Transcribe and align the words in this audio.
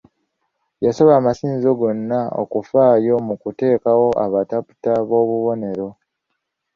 Yasaba 0.85 1.11
amasinzizo 1.19 1.71
gonna 1.79 2.19
okufaayo 2.41 3.13
mu 3.27 3.35
kuteekawo 3.41 4.07
abataputa 4.25 4.89
ab'obubonero. 5.01 5.87